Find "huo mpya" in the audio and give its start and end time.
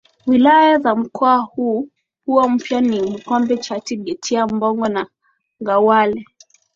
2.25-2.81